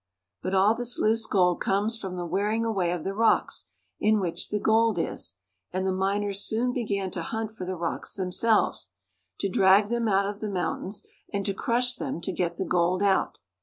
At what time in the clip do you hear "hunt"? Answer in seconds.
7.21-7.55